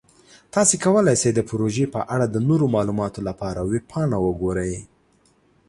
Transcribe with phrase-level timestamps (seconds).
[0.53, 4.73] تاسو کولی شئ د پروژې په اړه د نورو معلوماتو لپاره ویب پاڼه وګورئ.